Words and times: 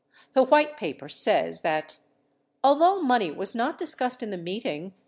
55 0.33 0.33
The 0.33 0.43
White 0.49 0.77
Paper 0.77 1.07
says 1.09 1.61
that: 1.61 1.97
[although 2.63 3.03
money 3.03 3.29
was 3.29 3.53
not 3.53 3.77
discussed 3.77 4.23
in 4.23 4.31
the 4.31 4.35
meeting. 4.35 4.95